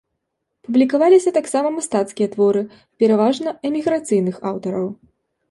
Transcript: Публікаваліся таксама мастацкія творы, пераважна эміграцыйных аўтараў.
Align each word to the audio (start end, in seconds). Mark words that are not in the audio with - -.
Публікаваліся 0.69 1.33
таксама 1.35 1.69
мастацкія 1.75 2.31
творы, 2.37 2.65
пераважна 3.05 3.49
эміграцыйных 3.71 4.43
аўтараў. 4.55 4.87